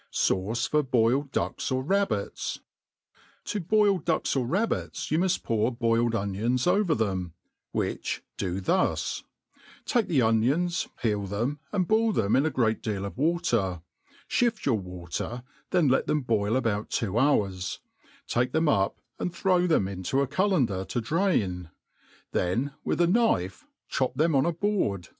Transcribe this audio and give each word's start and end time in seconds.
Sauce 0.09 0.65
for 0.65 0.83
^mUd 0.83 1.31
Duels 1.31 1.53
^ 1.69 1.83
Rabbits. 1.85 2.59
TO 3.43 3.59
boiled 3.59 4.03
ducks 4.03 4.35
or 4.35 4.47
rab|)tt8, 4.47 5.11
you 5.11 5.19
muft 5.19 5.43
pour 5.43 5.71
boiled 5.71 6.15
onions 6.15 6.63
pver 6.63 6.97
them, 6.97 7.33
which 7.71 8.23
do 8.35 8.59
thus: 8.59 9.23
take 9.85 10.07
the 10.07 10.19
onions, 10.23 10.87
peel 10.99 11.27
them, 11.27 11.59
and 11.71 11.87
boil 11.87 12.11
them 12.13 12.35
in 12.35 12.47
a 12.47 12.49
great 12.49 12.81
deal 12.81 13.05
of 13.05 13.13
irater 13.19 13.83
% 14.03 14.27
ihift 14.31 14.65
your 14.65 14.79
water, 14.79 15.43
then 15.69 15.87
let 15.87 16.07
diem 16.07 16.21
boil 16.21 16.55
about 16.55 16.89
two 16.89 17.19
hours, 17.19 17.79
take 18.25 18.53
them 18.53 18.67
up 18.67 18.97
and 19.19 19.35
throw 19.35 19.67
them 19.67 19.87
into 19.87 20.19
I 20.19 20.25
cullender 20.25 20.83
to 20.87 20.99
drain* 20.99 21.69
then 22.31 22.73
|if 22.83 22.93
ith 22.93 23.01
a 23.01 23.05
kn^fe 23.07 23.65
chop 23.87 24.15
them 24.15 24.33
on 24.33 24.47
a 24.47 24.51
board. 24.51 25.09